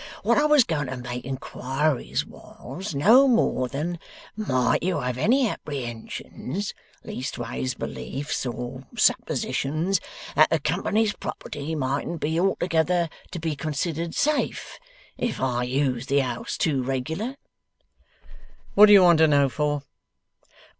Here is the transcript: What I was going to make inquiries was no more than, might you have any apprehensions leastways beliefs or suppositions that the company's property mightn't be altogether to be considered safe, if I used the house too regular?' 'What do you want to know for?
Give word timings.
What 0.23 0.39
I 0.39 0.45
was 0.45 0.63
going 0.63 0.87
to 0.87 0.97
make 0.97 1.23
inquiries 1.25 2.25
was 2.25 2.95
no 2.95 3.27
more 3.27 3.67
than, 3.67 3.99
might 4.35 4.81
you 4.81 4.99
have 5.01 5.19
any 5.19 5.47
apprehensions 5.47 6.73
leastways 7.03 7.75
beliefs 7.75 8.43
or 8.47 8.81
suppositions 8.97 10.01
that 10.35 10.49
the 10.49 10.57
company's 10.59 11.13
property 11.13 11.75
mightn't 11.75 12.19
be 12.19 12.39
altogether 12.39 13.09
to 13.29 13.37
be 13.39 13.55
considered 13.55 14.15
safe, 14.15 14.79
if 15.19 15.39
I 15.39 15.65
used 15.65 16.09
the 16.09 16.21
house 16.21 16.57
too 16.57 16.81
regular?' 16.81 17.35
'What 18.73 18.87
do 18.87 18.93
you 18.93 19.03
want 19.03 19.19
to 19.19 19.27
know 19.27 19.49
for? 19.49 19.83